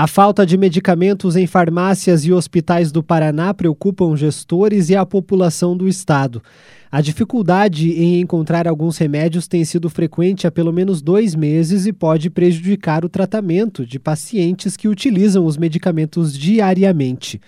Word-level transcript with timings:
A 0.00 0.06
falta 0.06 0.46
de 0.46 0.56
medicamentos 0.56 1.36
em 1.36 1.46
farmácias 1.46 2.24
e 2.24 2.32
hospitais 2.32 2.90
do 2.90 3.02
Paraná 3.02 3.52
preocupam 3.52 4.16
gestores 4.16 4.88
e 4.88 4.96
a 4.96 5.04
população 5.04 5.76
do 5.76 5.86
estado. 5.86 6.42
A 6.90 7.02
dificuldade 7.02 7.90
em 7.90 8.18
encontrar 8.18 8.66
alguns 8.66 8.96
remédios 8.96 9.46
tem 9.46 9.62
sido 9.62 9.90
frequente 9.90 10.46
há 10.46 10.50
pelo 10.50 10.72
menos 10.72 11.02
dois 11.02 11.34
meses 11.34 11.84
e 11.84 11.92
pode 11.92 12.30
prejudicar 12.30 13.04
o 13.04 13.10
tratamento 13.10 13.84
de 13.84 13.98
pacientes 13.98 14.74
que 14.74 14.88
utilizam 14.88 15.44
os 15.44 15.58
medicamentos 15.58 16.32
diariamente. 16.32 17.38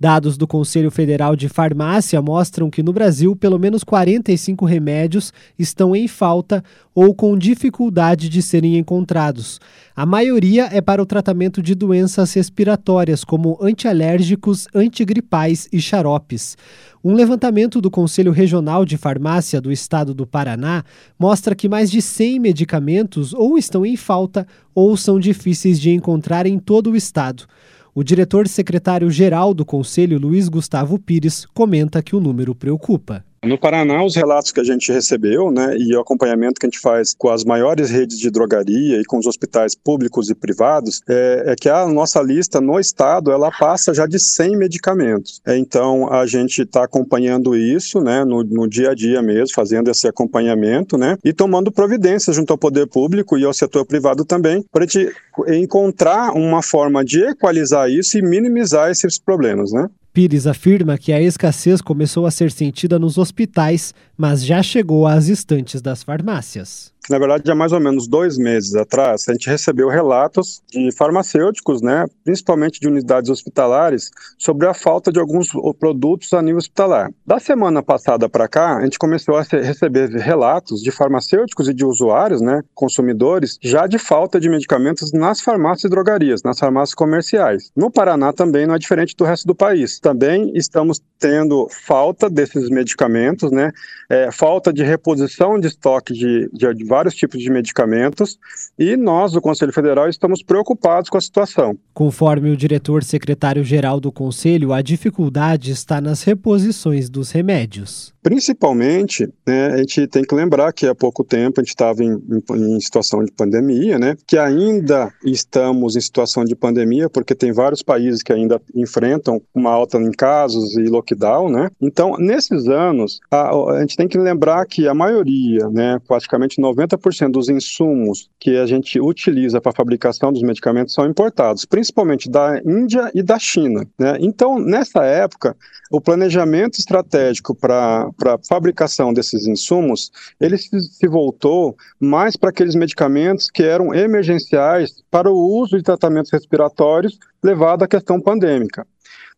Dados 0.00 0.36
do 0.36 0.46
Conselho 0.46 0.92
Federal 0.92 1.34
de 1.34 1.48
Farmácia 1.48 2.22
mostram 2.22 2.70
que 2.70 2.84
no 2.84 2.92
Brasil, 2.92 3.34
pelo 3.34 3.58
menos 3.58 3.82
45 3.82 4.64
remédios 4.64 5.32
estão 5.58 5.94
em 5.96 6.06
falta 6.06 6.62
ou 6.94 7.12
com 7.12 7.36
dificuldade 7.36 8.28
de 8.28 8.40
serem 8.40 8.78
encontrados. 8.78 9.58
A 9.96 10.06
maioria 10.06 10.68
é 10.70 10.80
para 10.80 11.02
o 11.02 11.06
tratamento 11.06 11.60
de 11.60 11.74
doenças 11.74 12.32
respiratórias, 12.32 13.24
como 13.24 13.58
antialérgicos, 13.60 14.68
antigripais 14.72 15.68
e 15.72 15.80
xaropes. 15.80 16.56
Um 17.02 17.14
levantamento 17.14 17.80
do 17.80 17.90
Conselho 17.90 18.30
Regional 18.30 18.84
de 18.84 18.96
Farmácia 18.96 19.60
do 19.60 19.72
Estado 19.72 20.14
do 20.14 20.24
Paraná 20.24 20.84
mostra 21.18 21.56
que 21.56 21.68
mais 21.68 21.90
de 21.90 22.00
100 22.00 22.38
medicamentos 22.38 23.34
ou 23.34 23.58
estão 23.58 23.84
em 23.84 23.96
falta 23.96 24.46
ou 24.72 24.96
são 24.96 25.18
difíceis 25.18 25.80
de 25.80 25.90
encontrar 25.90 26.46
em 26.46 26.56
todo 26.56 26.92
o 26.92 26.96
estado. 26.96 27.46
O 27.94 28.02
diretor 28.02 28.46
secretário-geral 28.46 29.52
do 29.54 29.64
Conselho, 29.64 30.18
Luiz 30.18 30.48
Gustavo 30.48 30.98
Pires, 30.98 31.46
comenta 31.46 32.02
que 32.02 32.14
o 32.14 32.20
número 32.20 32.54
preocupa. 32.54 33.24
No 33.44 33.56
Paraná, 33.56 34.04
os 34.04 34.16
relatos 34.16 34.50
que 34.50 34.60
a 34.60 34.64
gente 34.64 34.90
recebeu, 34.90 35.50
né, 35.50 35.76
e 35.78 35.94
o 35.94 36.00
acompanhamento 36.00 36.58
que 36.60 36.66
a 36.66 36.68
gente 36.68 36.80
faz 36.80 37.14
com 37.16 37.28
as 37.28 37.44
maiores 37.44 37.88
redes 37.88 38.18
de 38.18 38.30
drogaria 38.30 39.00
e 39.00 39.04
com 39.04 39.16
os 39.18 39.26
hospitais 39.26 39.76
públicos 39.76 40.28
e 40.28 40.34
privados, 40.34 41.00
é, 41.08 41.44
é 41.46 41.54
que 41.54 41.68
a 41.68 41.86
nossa 41.86 42.20
lista 42.20 42.60
no 42.60 42.80
estado 42.80 43.30
ela 43.30 43.50
passa 43.50 43.94
já 43.94 44.06
de 44.06 44.18
100 44.18 44.56
medicamentos. 44.56 45.40
É, 45.46 45.56
então, 45.56 46.12
a 46.12 46.26
gente 46.26 46.62
está 46.62 46.84
acompanhando 46.84 47.56
isso, 47.56 48.00
né, 48.00 48.24
no, 48.24 48.42
no, 48.42 48.68
dia 48.68 48.90
a 48.90 48.94
dia 48.94 49.22
mesmo, 49.22 49.54
fazendo 49.54 49.88
esse 49.88 50.08
acompanhamento, 50.08 50.98
né, 50.98 51.16
e 51.24 51.32
tomando 51.32 51.70
providências 51.70 52.34
junto 52.34 52.52
ao 52.52 52.58
poder 52.58 52.88
público 52.88 53.38
e 53.38 53.44
ao 53.44 53.54
setor 53.54 53.86
privado 53.86 54.24
também, 54.24 54.64
para 54.72 54.84
a 54.84 54.86
gente 54.86 55.14
encontrar 55.48 56.32
uma 56.32 56.62
forma 56.62 57.04
de 57.04 57.22
equalizar 57.22 57.88
isso 57.88 58.18
e 58.18 58.22
minimizar 58.22 58.90
esses 58.90 59.18
problemas, 59.18 59.72
né. 59.72 59.88
Pires 60.18 60.48
afirma 60.48 60.98
que 60.98 61.12
a 61.12 61.22
escassez 61.22 61.80
começou 61.80 62.26
a 62.26 62.30
ser 62.32 62.50
sentida 62.50 62.98
nos 62.98 63.18
hospitais, 63.18 63.94
mas 64.16 64.44
já 64.44 64.60
chegou 64.64 65.06
às 65.06 65.28
estantes 65.28 65.80
das 65.80 66.02
farmácias. 66.02 66.92
Na 67.10 67.18
verdade, 67.18 67.50
há 67.50 67.54
mais 67.54 67.72
ou 67.72 67.80
menos 67.80 68.06
dois 68.06 68.36
meses 68.36 68.74
atrás, 68.74 69.26
a 69.28 69.32
gente 69.32 69.48
recebeu 69.48 69.88
relatos 69.88 70.62
de 70.70 70.92
farmacêuticos, 70.92 71.80
né, 71.80 72.04
principalmente 72.22 72.80
de 72.80 72.86
unidades 72.86 73.30
hospitalares, 73.30 74.10
sobre 74.36 74.66
a 74.66 74.74
falta 74.74 75.10
de 75.10 75.18
alguns 75.18 75.48
produtos 75.78 76.32
a 76.34 76.42
nível 76.42 76.58
hospitalar. 76.58 77.10
Da 77.26 77.38
semana 77.38 77.82
passada 77.82 78.28
para 78.28 78.46
cá, 78.46 78.76
a 78.76 78.84
gente 78.84 78.98
começou 78.98 79.36
a 79.36 79.42
receber 79.42 80.10
relatos 80.10 80.82
de 80.82 80.90
farmacêuticos 80.90 81.68
e 81.68 81.74
de 81.74 81.84
usuários, 81.84 82.40
né, 82.42 82.62
consumidores, 82.74 83.58
já 83.62 83.86
de 83.86 83.98
falta 83.98 84.38
de 84.38 84.48
medicamentos 84.48 85.12
nas 85.12 85.40
farmácias 85.40 85.84
e 85.84 85.88
drogarias, 85.88 86.42
nas 86.42 86.58
farmácias 86.58 86.94
comerciais. 86.94 87.70
No 87.74 87.90
Paraná 87.90 88.32
também 88.32 88.66
não 88.66 88.74
é 88.74 88.78
diferente 88.78 89.16
do 89.16 89.24
resto 89.24 89.46
do 89.46 89.54
país. 89.54 89.98
Também 89.98 90.52
estamos 90.54 91.00
tendo 91.18 91.68
falta 91.86 92.28
desses 92.28 92.68
medicamentos, 92.68 93.50
né, 93.50 93.72
é, 94.10 94.30
falta 94.30 94.72
de 94.72 94.82
reposição 94.82 95.58
de 95.58 95.68
estoque 95.68 96.12
de, 96.12 96.48
de, 96.52 96.74
de 96.74 96.84
vários 96.98 97.14
tipos 97.14 97.40
de 97.40 97.48
medicamentos 97.48 98.38
e 98.76 98.96
nós, 98.96 99.32
do 99.32 99.40
Conselho 99.40 99.72
Federal, 99.72 100.08
estamos 100.08 100.42
preocupados 100.42 101.08
com 101.08 101.16
a 101.16 101.20
situação. 101.20 101.78
Conforme 101.94 102.50
o 102.50 102.56
diretor 102.56 103.04
secretário-geral 103.04 104.00
do 104.00 104.10
Conselho, 104.10 104.72
a 104.72 104.82
dificuldade 104.82 105.70
está 105.70 106.00
nas 106.00 106.24
reposições 106.24 107.08
dos 107.08 107.30
remédios. 107.30 108.12
Principalmente, 108.20 109.28
né, 109.46 109.68
a 109.68 109.76
gente 109.78 110.06
tem 110.08 110.22
que 110.22 110.34
lembrar 110.34 110.72
que 110.72 110.86
há 110.86 110.94
pouco 110.94 111.24
tempo 111.24 111.60
a 111.60 111.62
gente 111.62 111.70
estava 111.70 112.02
em, 112.02 112.10
em, 112.10 112.76
em, 112.76 112.80
situação 112.80 113.24
de 113.24 113.30
pandemia, 113.32 113.98
né, 113.98 114.16
que 114.26 114.36
ainda 114.36 115.12
estamos 115.24 115.96
em 115.96 116.00
situação 116.00 116.44
de 116.44 116.54
pandemia, 116.54 117.08
porque 117.08 117.34
tem 117.34 117.52
vários 117.52 117.82
países 117.82 118.22
que 118.22 118.32
ainda 118.32 118.60
enfrentam 118.74 119.40
uma 119.54 119.70
alta 119.70 119.98
em 119.98 120.10
casos 120.10 120.76
e 120.76 120.82
lockdown, 120.84 121.48
né? 121.48 121.70
Então, 121.80 122.16
nesses 122.18 122.68
anos, 122.68 123.20
a, 123.30 123.50
a 123.50 123.80
gente 123.80 123.96
tem 123.96 124.08
que 124.08 124.18
lembrar 124.18 124.66
que 124.66 124.86
a 124.88 124.94
maioria, 124.94 125.68
né, 125.70 125.98
praticamente 126.06 126.60
90% 126.60 126.87
dos 127.30 127.48
insumos 127.48 128.30
que 128.38 128.56
a 128.56 128.66
gente 128.66 129.00
utiliza 129.00 129.60
para 129.60 129.70
a 129.70 129.74
fabricação 129.74 130.32
dos 130.32 130.42
medicamentos 130.42 130.94
são 130.94 131.06
importados, 131.06 131.64
principalmente 131.64 132.30
da 132.30 132.60
Índia 132.64 133.10
e 133.14 133.22
da 133.22 133.38
China, 133.38 133.86
né? 133.98 134.16
Então, 134.20 134.58
nessa 134.58 135.04
época, 135.04 135.56
o 135.90 136.00
planejamento 136.00 136.78
estratégico 136.78 137.54
para 137.54 138.08
a 138.26 138.38
fabricação 138.48 139.12
desses 139.12 139.46
insumos, 139.46 140.10
ele 140.40 140.56
se 140.56 141.08
voltou 141.08 141.76
mais 141.98 142.36
para 142.36 142.50
aqueles 142.50 142.74
medicamentos 142.74 143.50
que 143.50 143.62
eram 143.62 143.94
emergenciais 143.94 145.02
para 145.10 145.30
o 145.30 145.36
uso 145.36 145.76
de 145.76 145.82
tratamentos 145.82 146.30
respiratórios 146.30 147.18
levado 147.42 147.82
à 147.82 147.88
questão 147.88 148.20
pandêmica. 148.20 148.86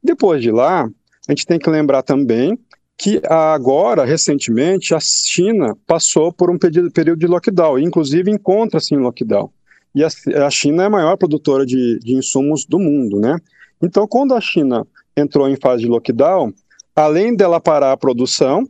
Depois 0.03 0.43
de 0.43 0.51
lá, 0.51 0.89
a 1.29 1.33
gente 1.33 1.47
tem 1.47 1.59
que 1.59 1.71
lembrar 1.71 2.03
também 2.03 2.59
que 3.01 3.19
agora, 3.27 4.05
recentemente, 4.05 4.95
a 4.95 5.01
China 5.01 5.75
passou 5.87 6.31
por 6.31 6.51
um 6.51 6.59
período 6.59 7.17
de 7.17 7.27
lockdown, 7.27 7.79
inclusive 7.79 8.31
encontra-se 8.31 8.95
em 8.95 8.99
lockdown. 8.99 9.51
E 9.95 10.05
a 10.05 10.51
China 10.51 10.83
é 10.83 10.87
a 10.87 10.91
maior 10.91 11.17
produtora 11.17 11.65
de, 11.65 11.99
de 11.99 12.13
insumos 12.13 12.67
do 12.67 12.79
mundo, 12.79 13.19
né? 13.19 13.39
Então, 13.83 14.07
quando 14.07 14.35
a 14.35 14.41
China 14.41 14.87
entrou 15.17 15.49
em 15.49 15.57
fase 15.57 15.83
de 15.83 15.89
lockdown, 15.89 16.53
além 16.95 17.35
dela 17.35 17.59
parar 17.59 17.93
a 17.93 17.97
produção, 17.97 18.69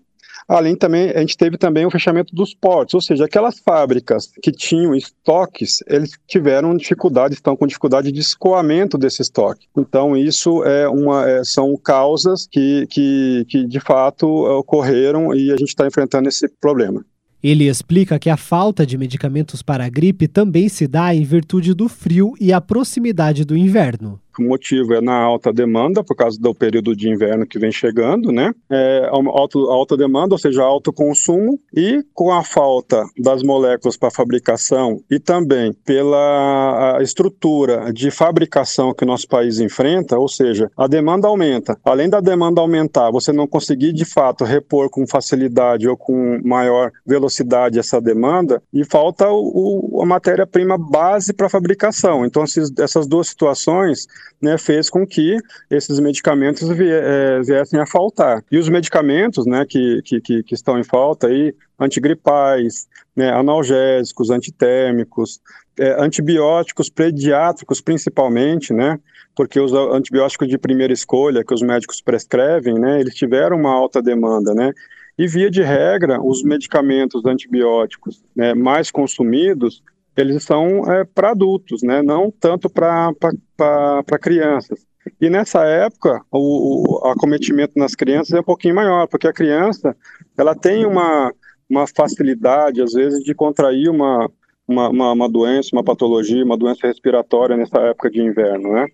além 0.50 0.74
também, 0.74 1.10
a 1.10 1.20
gente 1.20 1.36
teve 1.36 1.56
também 1.56 1.86
o 1.86 1.90
fechamento 1.90 2.34
dos 2.34 2.52
portos, 2.52 2.94
ou 2.94 3.00
seja, 3.00 3.24
aquelas 3.24 3.60
fábricas 3.60 4.30
que 4.42 4.50
tinham 4.50 4.94
estoques, 4.94 5.78
eles 5.86 6.10
tiveram 6.26 6.76
dificuldade, 6.76 7.34
estão 7.34 7.56
com 7.56 7.66
dificuldade 7.66 8.10
de 8.10 8.20
escoamento 8.20 8.98
desse 8.98 9.22
estoque. 9.22 9.68
Então, 9.76 10.16
isso 10.16 10.64
é 10.64 10.88
uma, 10.88 11.28
é, 11.28 11.44
são 11.44 11.76
causas 11.76 12.48
que, 12.50 12.86
que, 12.90 13.46
que 13.48 13.64
de 13.64 13.78
fato 13.78 14.26
ocorreram 14.26 15.32
e 15.32 15.52
a 15.52 15.56
gente 15.56 15.68
está 15.68 15.86
enfrentando 15.86 16.28
esse 16.28 16.48
problema. 16.60 17.04
Ele 17.42 17.68
explica 17.68 18.18
que 18.18 18.28
a 18.28 18.36
falta 18.36 18.84
de 18.84 18.98
medicamentos 18.98 19.62
para 19.62 19.86
a 19.86 19.88
gripe 19.88 20.28
também 20.28 20.68
se 20.68 20.86
dá 20.86 21.14
em 21.14 21.24
virtude 21.24 21.72
do 21.72 21.88
frio 21.88 22.34
e 22.38 22.52
a 22.52 22.60
proximidade 22.60 23.46
do 23.46 23.56
inverno. 23.56 24.20
Motivo 24.40 24.94
é 24.94 25.00
na 25.00 25.16
alta 25.16 25.52
demanda, 25.52 26.02
por 26.02 26.16
causa 26.16 26.38
do 26.40 26.54
período 26.54 26.94
de 26.94 27.08
inverno 27.08 27.46
que 27.46 27.58
vem 27.58 27.70
chegando, 27.70 28.32
né? 28.32 28.52
É, 28.70 29.08
alta, 29.10 29.58
alta 29.58 29.96
demanda, 29.96 30.34
ou 30.34 30.38
seja, 30.38 30.62
alto 30.62 30.92
consumo, 30.92 31.58
e 31.74 32.04
com 32.14 32.32
a 32.32 32.42
falta 32.42 33.04
das 33.18 33.42
moléculas 33.42 33.96
para 33.96 34.10
fabricação 34.10 35.02
e 35.10 35.18
também 35.18 35.72
pela 35.84 36.98
estrutura 37.00 37.92
de 37.92 38.10
fabricação 38.10 38.94
que 38.94 39.04
o 39.04 39.06
nosso 39.06 39.28
país 39.28 39.60
enfrenta, 39.60 40.18
ou 40.18 40.28
seja, 40.28 40.70
a 40.76 40.86
demanda 40.86 41.28
aumenta. 41.28 41.78
Além 41.84 42.08
da 42.08 42.20
demanda 42.20 42.60
aumentar, 42.60 43.10
você 43.10 43.32
não 43.32 43.46
conseguir 43.46 43.92
de 43.92 44.04
fato 44.04 44.44
repor 44.44 44.88
com 44.90 45.06
facilidade 45.06 45.88
ou 45.88 45.96
com 45.96 46.40
maior 46.44 46.90
velocidade 47.06 47.78
essa 47.78 48.00
demanda, 48.00 48.62
e 48.72 48.84
falta 48.84 49.28
o, 49.30 49.98
o 49.98 50.02
a 50.02 50.06
matéria-prima 50.06 50.78
base 50.78 51.32
para 51.32 51.48
fabricação. 51.48 52.24
Então, 52.24 52.42
essas 52.42 53.06
duas 53.06 53.28
situações 53.28 54.06
né, 54.40 54.56
fez 54.58 54.88
com 54.88 55.06
que 55.06 55.36
esses 55.70 56.00
medicamentos 56.00 56.68
é, 56.70 57.40
viessem 57.40 57.80
a 57.80 57.86
faltar. 57.86 58.42
E 58.50 58.58
os 58.58 58.68
medicamentos 58.68 59.46
né, 59.46 59.64
que, 59.68 60.00
que, 60.02 60.20
que 60.42 60.54
estão 60.54 60.78
em 60.78 60.84
falta 60.84 61.28
aí, 61.28 61.54
antigripais, 61.78 62.88
né, 63.14 63.30
analgésicos, 63.30 64.30
antitérmicos, 64.30 65.40
é, 65.78 66.02
antibióticos 66.02 66.90
pediátricos 66.90 67.80
principalmente, 67.80 68.72
né, 68.72 68.98
porque 69.34 69.58
os 69.58 69.72
antibióticos 69.72 70.48
de 70.48 70.58
primeira 70.58 70.92
escolha 70.92 71.44
que 71.44 71.54
os 71.54 71.62
médicos 71.62 72.00
prescrevem, 72.00 72.74
né, 72.74 73.00
eles 73.00 73.14
tiveram 73.14 73.56
uma 73.56 73.72
alta 73.72 74.02
demanda, 74.02 74.54
né, 74.54 74.72
e 75.18 75.26
via 75.26 75.50
de 75.50 75.62
regra, 75.62 76.20
os 76.20 76.42
medicamentos 76.42 77.24
antibióticos 77.24 78.22
né, 78.34 78.54
mais 78.54 78.90
consumidos 78.90 79.82
eles 80.16 80.42
são 80.44 80.90
é, 80.90 81.04
para 81.04 81.30
adultos, 81.30 81.82
né? 81.82 82.02
não 82.02 82.30
tanto 82.30 82.68
para 82.68 84.18
crianças. 84.20 84.86
E 85.20 85.30
nessa 85.30 85.64
época, 85.64 86.22
o, 86.30 86.98
o, 86.98 87.08
acometimento 87.08 87.72
nas 87.76 87.94
crianças 87.94 88.34
é 88.34 88.40
um 88.40 88.44
pouquinho 88.44 88.74
maior, 88.74 89.06
porque 89.06 89.26
a 89.26 89.32
criança 89.32 89.96
ela 90.36 90.54
tem 90.54 90.84
uma, 90.84 91.32
uma 91.68 91.86
facilidade, 91.86 92.82
às 92.82 92.92
vezes, 92.92 93.22
de 93.22 93.34
contrair 93.34 93.88
uma, 93.88 94.30
uma, 94.66 94.88
uma, 94.88 95.12
uma 95.12 95.28
doença, 95.28 95.70
uma 95.72 95.84
patologia, 95.84 96.44
uma 96.44 96.56
doença 96.56 96.86
respiratória 96.86 97.56
nessa 97.56 97.78
época 97.80 98.10
de 98.10 98.20
inverno, 98.20 98.72
né? 98.72 98.86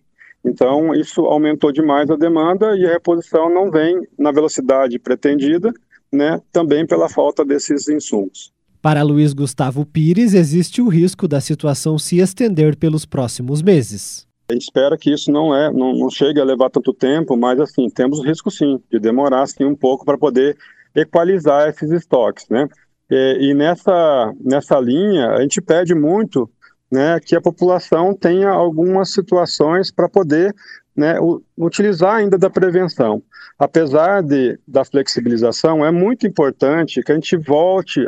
Então, 0.44 0.94
isso 0.94 1.22
aumentou 1.22 1.72
demais 1.72 2.08
a 2.08 2.16
demanda 2.16 2.76
e 2.76 2.86
a 2.86 2.92
reposição 2.92 3.52
não 3.52 3.68
vem 3.68 4.06
na 4.16 4.30
velocidade 4.30 4.96
pretendida, 4.98 5.72
né? 6.12 6.40
Também 6.52 6.86
pela 6.86 7.08
falta 7.08 7.44
desses 7.44 7.88
insumos. 7.88 8.52
Para 8.87 9.03
Luiz 9.03 9.33
Gustavo 9.33 9.85
Pires, 9.85 10.33
existe 10.33 10.81
o 10.81 10.87
risco 10.87 11.27
da 11.27 11.41
situação 11.41 11.99
se 11.99 12.19
estender 12.21 12.77
pelos 12.77 13.05
próximos 13.05 13.61
meses. 13.61 14.29
Espera 14.49 14.97
que 14.97 15.12
isso 15.12 15.33
não 15.33 15.53
é, 15.53 15.73
não, 15.73 15.93
não 15.93 16.09
chegue 16.09 16.41
a 16.41 16.44
levar 16.44 16.71
tanto 16.71 16.94
tempo, 16.94 17.37
mas 17.37 17.59
assim, 17.59 17.91
temos 17.91 18.25
risco 18.25 18.49
sim, 18.49 18.81
de 18.88 19.00
demorar 19.00 19.44
sim 19.49 19.65
um 19.65 19.75
pouco 19.75 20.05
para 20.05 20.17
poder 20.17 20.56
equalizar 20.94 21.69
esses 21.69 21.91
estoques, 21.91 22.49
né? 22.49 22.69
E, 23.11 23.49
e, 23.50 23.55
nessa, 23.55 24.33
nessa 24.41 24.79
linha, 24.79 25.31
a 25.31 25.43
gente 25.43 25.61
pede 25.61 25.93
muito 25.93 26.49
né, 26.88 27.19
que 27.19 27.35
a 27.35 27.41
população 27.41 28.15
tenha 28.15 28.50
algumas 28.50 29.12
situações 29.12 29.91
para 29.91 30.09
poder 30.09 30.55
né, 30.96 31.16
utilizar 31.56 32.16
ainda 32.16 32.38
da 32.38 32.48
prevenção. 32.48 33.22
Apesar 33.58 34.22
de, 34.22 34.58
da 34.66 34.84
flexibilização, 34.84 35.84
é 35.84 35.90
muito 35.90 36.26
importante 36.26 37.02
que 37.02 37.12
a 37.12 37.14
gente 37.14 37.37
volte 37.37 38.06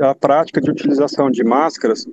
à, 0.00 0.14
prática 0.14 0.60
de 0.60 0.70
utilização 0.70 1.30
de 1.30 1.44
máscaras, 1.44 2.06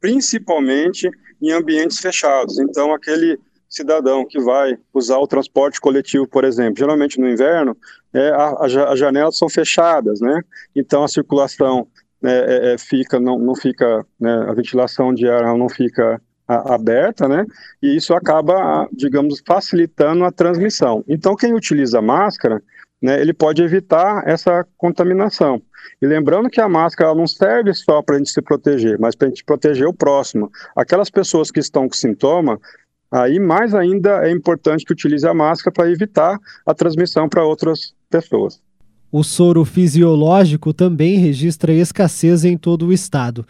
principalmente 0.00 1.10
em 1.42 1.52
ambientes 1.52 1.98
fechados. 1.98 2.58
Então, 2.58 2.94
aquele 2.94 3.38
cidadão 3.68 4.24
que 4.24 4.40
vai 4.40 4.76
usar 4.94 5.18
o 5.18 5.26
transporte 5.26 5.80
coletivo, 5.80 6.26
por 6.26 6.44
exemplo, 6.44 6.78
geralmente 6.78 7.20
no 7.20 7.28
inverno, 7.28 7.76
é, 8.14 8.32
as 8.60 8.98
janelas 8.98 9.36
são 9.36 9.48
fechadas, 9.48 10.20
né? 10.20 10.40
Então 10.74 11.02
a 11.02 11.08
circulação 11.08 11.86
né, 12.22 12.32
é, 12.32 12.74
é, 12.74 12.78
fica, 12.78 13.20
não, 13.20 13.38
não 13.38 13.54
fica, 13.54 14.06
né, 14.18 14.46
a 14.48 14.52
ventilação 14.54 15.12
de 15.12 15.28
ar 15.28 15.56
não 15.56 15.68
fica 15.68 16.20
aberta, 16.46 17.28
né? 17.28 17.44
E 17.82 17.96
isso 17.96 18.14
acaba, 18.14 18.88
digamos, 18.92 19.42
facilitando 19.46 20.24
a 20.24 20.30
transmissão. 20.30 21.04
Então 21.08 21.34
quem 21.34 21.54
utiliza 21.54 22.00
máscara, 22.00 22.62
né, 23.02 23.20
ele 23.20 23.32
pode 23.32 23.62
evitar 23.62 24.22
essa 24.26 24.64
contaminação. 24.76 25.60
E 26.00 26.06
lembrando 26.06 26.50
que 26.50 26.60
a 26.60 26.68
máscara 26.68 27.14
não 27.14 27.26
serve 27.26 27.72
só 27.74 28.02
para 28.02 28.16
a 28.16 28.18
gente 28.18 28.30
se 28.30 28.42
proteger, 28.42 28.98
mas 28.98 29.14
para 29.14 29.26
a 29.26 29.30
gente 29.30 29.44
proteger 29.44 29.86
o 29.86 29.94
próximo. 29.94 30.50
Aquelas 30.74 31.10
pessoas 31.10 31.50
que 31.50 31.60
estão 31.60 31.88
com 31.88 31.94
sintoma, 31.94 32.58
Aí, 33.10 33.38
mais 33.38 33.74
ainda, 33.74 34.26
é 34.26 34.30
importante 34.30 34.84
que 34.84 34.92
utilize 34.92 35.26
a 35.26 35.32
máscara 35.32 35.72
para 35.72 35.90
evitar 35.90 36.38
a 36.66 36.74
transmissão 36.74 37.28
para 37.28 37.44
outras 37.44 37.94
pessoas. 38.10 38.60
O 39.12 39.22
soro 39.22 39.64
fisiológico 39.64 40.74
também 40.74 41.16
registra 41.16 41.72
escassez 41.72 42.44
em 42.44 42.56
todo 42.56 42.86
o 42.86 42.92
estado. 42.92 43.46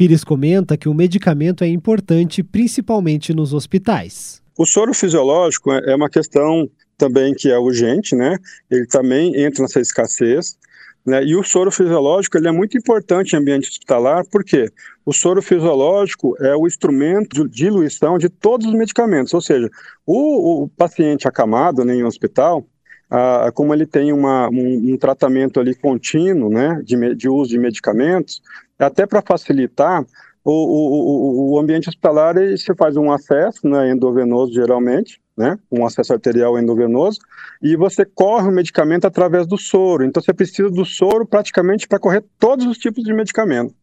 Pires 0.00 0.24
comenta 0.24 0.78
que 0.78 0.88
o 0.88 0.94
medicamento 0.94 1.62
é 1.62 1.68
importante, 1.68 2.42
principalmente 2.42 3.34
nos 3.34 3.52
hospitais. 3.52 4.40
O 4.56 4.64
soro 4.64 4.94
fisiológico 4.94 5.70
é 5.72 5.94
uma 5.94 6.08
questão 6.08 6.70
também 6.96 7.34
que 7.34 7.50
é 7.50 7.58
urgente, 7.58 8.16
né? 8.16 8.38
Ele 8.70 8.86
também 8.86 9.38
entra 9.38 9.60
nessa 9.60 9.78
escassez. 9.78 10.56
Né? 11.04 11.22
E 11.26 11.36
o 11.36 11.44
soro 11.44 11.70
fisiológico 11.70 12.38
ele 12.38 12.48
é 12.48 12.50
muito 12.50 12.78
importante 12.78 13.34
em 13.34 13.40
ambiente 13.40 13.68
hospitalar, 13.68 14.24
porque 14.32 14.72
o 15.04 15.12
soro 15.12 15.42
fisiológico 15.42 16.34
é 16.40 16.56
o 16.56 16.66
instrumento 16.66 17.46
de 17.46 17.64
diluição 17.64 18.16
de 18.16 18.30
todos 18.30 18.66
os 18.66 18.72
medicamentos, 18.72 19.34
ou 19.34 19.42
seja, 19.42 19.68
o, 20.06 20.62
o 20.62 20.68
paciente 20.70 21.28
acamado 21.28 21.84
né, 21.84 21.94
em 21.94 22.02
um 22.02 22.06
hospital, 22.06 22.66
ah, 23.10 23.50
como 23.52 23.74
ele 23.74 23.84
tem 23.84 24.14
uma, 24.14 24.48
um, 24.48 24.94
um, 24.94 24.96
tratamento 24.96 25.60
ali 25.60 25.74
contínuo 25.74 26.48
né, 26.48 26.80
de, 26.84 27.14
de 27.14 27.28
uso 27.28 27.50
de 27.50 27.58
medicamentos, 27.58 28.40
até 28.84 29.06
para 29.06 29.22
facilitar, 29.22 30.04
o, 30.44 30.52
o, 30.52 31.52
o, 31.52 31.58
ambiente 31.58 31.88
hospitalar 31.88 32.34
você 32.34 32.74
faz 32.74 32.96
um 32.96 33.12
acesso 33.12 33.68
né, 33.68 33.90
endovenoso 33.90 34.52
geralmente, 34.52 35.20
né, 35.36 35.58
um 35.70 35.84
acesso 35.84 36.12
arterial 36.12 36.58
endovenoso, 36.58 37.20
e 37.62 37.76
você 37.76 38.04
corre 38.04 38.48
o 38.48 38.52
medicamento 38.52 39.06
através 39.06 39.46
do 39.46 39.58
soro. 39.58 40.04
Então 40.04 40.22
você 40.22 40.32
precisa 40.32 40.70
do 40.70 40.84
soro 40.84 41.26
praticamente 41.26 41.86
para 41.86 41.98
correr 41.98 42.24
todos 42.38 42.66
os 42.66 42.78
tipos 42.78 43.04
de 43.04 43.12
medicamento. 43.12 43.74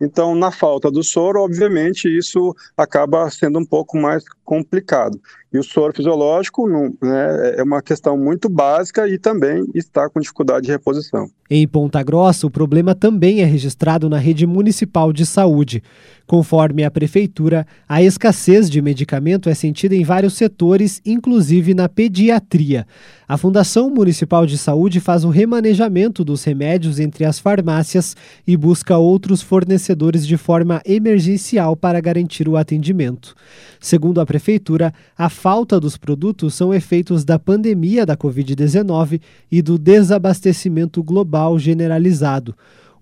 Então, 0.00 0.34
na 0.34 0.50
falta 0.50 0.90
do 0.90 1.02
soro, 1.02 1.40
obviamente, 1.40 2.06
isso 2.06 2.54
acaba 2.76 3.28
sendo 3.30 3.58
um 3.58 3.64
pouco 3.64 3.96
mais 3.96 4.24
complicado. 4.44 5.20
E 5.52 5.58
o 5.58 5.62
soro 5.62 5.94
fisiológico 5.94 6.68
né, 6.68 7.54
é 7.56 7.62
uma 7.62 7.80
questão 7.80 8.16
muito 8.16 8.48
básica 8.48 9.08
e 9.08 9.18
também 9.18 9.64
está 9.74 10.08
com 10.10 10.20
dificuldade 10.20 10.66
de 10.66 10.72
reposição. 10.72 11.28
Em 11.48 11.66
Ponta 11.68 12.02
Grossa, 12.02 12.46
o 12.46 12.50
problema 12.50 12.94
também 12.94 13.40
é 13.40 13.44
registrado 13.44 14.08
na 14.08 14.18
rede 14.18 14.46
municipal 14.46 15.12
de 15.12 15.24
saúde. 15.24 15.82
Conforme 16.26 16.84
a 16.84 16.90
prefeitura, 16.90 17.66
a 17.86 18.02
escassez 18.02 18.70
de 18.70 18.80
medicamento 18.80 19.50
é 19.50 19.54
sentida 19.54 19.94
em 19.94 20.02
vários 20.02 20.32
setores, 20.32 21.00
inclusive 21.04 21.74
na 21.74 21.86
pediatria. 21.86 22.86
A 23.28 23.36
Fundação 23.36 23.90
Municipal 23.90 24.46
de 24.46 24.56
Saúde 24.56 25.00
faz 25.00 25.24
o 25.24 25.28
remanejamento 25.28 26.24
dos 26.24 26.42
remédios 26.42 26.98
entre 26.98 27.26
as 27.26 27.38
farmácias 27.38 28.16
e 28.46 28.56
busca 28.56 28.96
outros 28.96 29.42
fornecedores 29.42 30.26
de 30.26 30.38
forma 30.38 30.80
emergencial 30.86 31.76
para 31.76 32.00
garantir 32.00 32.48
o 32.48 32.56
atendimento. 32.56 33.34
Segundo 33.78 34.18
a 34.18 34.26
prefeitura, 34.26 34.94
a 35.16 35.28
falta 35.28 35.78
dos 35.78 35.98
produtos 35.98 36.54
são 36.54 36.72
efeitos 36.72 37.22
da 37.22 37.38
pandemia 37.38 38.06
da 38.06 38.16
Covid-19 38.16 39.20
e 39.52 39.60
do 39.60 39.76
desabastecimento 39.76 41.02
global 41.02 41.58
generalizado. 41.58 42.54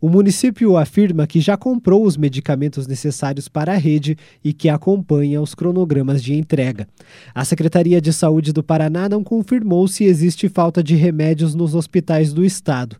O 0.03 0.09
município 0.09 0.77
afirma 0.77 1.29
que 1.29 1.41
já 1.41 1.57
comprou 1.57 2.05
os 2.05 2.17
medicamentos 2.17 2.89
necessários 2.89 3.47
para 3.47 3.75
a 3.75 3.77
rede 3.77 4.19
e 4.43 4.53
que 4.53 4.69
acompanha 4.69 5.41
os 5.41 5.55
cronogramas 5.55 6.21
de 6.21 6.35
entrega. 6.35 6.89
A 7.33 7.45
Secretaria 7.45 8.01
de 8.01 8.13
Saúde 8.13 8.53
do 8.53 8.65
Paraná 8.65 9.09
não 9.09 9.23
confirmou 9.23 9.87
se 9.87 10.03
existe 10.03 10.49
falta 10.49 10.83
de 10.83 10.97
remédios 10.97 11.55
nos 11.55 11.73
hospitais 11.73 12.33
do 12.33 12.45
estado. 12.45 12.97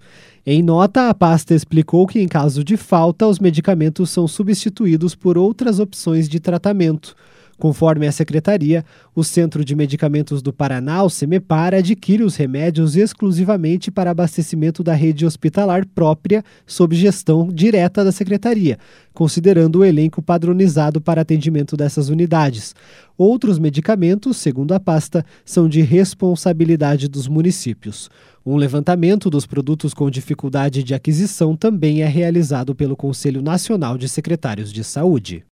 Em 0.47 0.63
nota, 0.63 1.09
a 1.09 1.15
pasta 1.15 1.57
explicou 1.57 2.07
que, 2.07 2.21
em 2.21 2.29
caso 2.29 2.63
de 2.63 2.77
falta, 2.77 3.27
os 3.27 3.41
medicamentos 3.41 4.09
são 4.09 4.29
substituídos 4.29 5.17
por 5.17 5.37
outras 5.37 5.81
opções 5.81 6.29
de 6.29 6.39
tratamento. 6.39 7.17
Conforme 7.63 8.09
a 8.09 8.11
secretaria, 8.11 8.85
o 9.15 9.23
Centro 9.23 9.65
de 9.65 9.77
Medicamentos 9.77 10.43
do 10.43 10.53
Paraná, 10.53 11.05
o 11.05 11.09
CEMEPAR, 11.09 11.75
adquire 11.75 12.25
os 12.25 12.35
remédios 12.35 12.97
exclusivamente 12.97 13.89
para 13.89 14.11
abastecimento 14.11 14.83
da 14.83 14.95
rede 14.95 15.25
hospitalar 15.25 15.87
própria, 15.87 16.43
sob 16.67 16.97
gestão 16.97 17.47
direta 17.47 18.03
da 18.05 18.11
secretaria, 18.11 18.81
considerando 19.15 19.77
o 19.79 19.85
elenco 19.85 20.21
padronizado 20.21 21.01
para 21.01 21.21
atendimento 21.21 21.77
dessas 21.77 22.09
unidades. 22.09 22.75
Outros 23.17 23.61
medicamentos, 23.61 24.39
segundo 24.39 24.75
a 24.75 24.81
pasta, 24.81 25.25
são 25.45 25.69
de 25.69 25.83
responsabilidade 25.83 27.07
dos 27.07 27.29
municípios. 27.29 28.11
Um 28.45 28.57
levantamento 28.57 29.31
dos 29.31 29.47
produtos 29.47 29.95
com 29.95 30.11
dificuldade 30.11 30.83
de 30.83 30.95
aquisição 30.95 31.55
também 31.55 32.03
é 32.03 32.09
realizado 32.09 32.75
pelo 32.75 32.97
Conselho 32.97 33.41
Nacional 33.41 33.97
de 33.97 34.09
Secretários 34.09 34.73
de 34.73 34.83
Saúde. 34.83 35.45